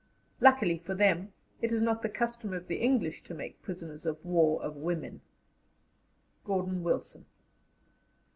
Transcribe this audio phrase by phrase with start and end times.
[0.39, 1.31] Luckily for them,
[1.61, 5.21] it is not the custom of the English to make prisoners of war of women.
[6.43, 7.25] "GORDON WILSON."